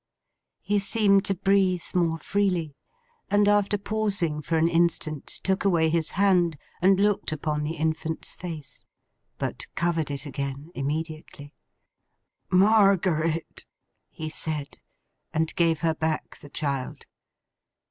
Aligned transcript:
He 0.61 0.79
seemed 0.79 1.25
to 1.25 1.35
breathe 1.35 1.83
more 1.93 2.17
freely; 2.17 2.73
and 3.29 3.47
after 3.47 3.77
pausing 3.77 4.41
for 4.41 4.57
an 4.57 4.67
instant, 4.67 5.27
took 5.43 5.63
away 5.63 5.89
his 5.91 6.09
hand, 6.17 6.57
and 6.81 6.99
looked 6.99 7.31
upon 7.31 7.61
the 7.61 7.75
infant's 7.75 8.33
face. 8.33 8.83
But 9.37 9.67
covered 9.75 10.09
it 10.09 10.25
again, 10.25 10.71
immediately. 10.73 11.53
'Margaret!' 12.49 13.67
he 14.09 14.27
said; 14.27 14.79
and 15.35 15.53
gave 15.55 15.81
her 15.81 15.93
back 15.93 16.35
the 16.39 16.49
child. 16.49 17.05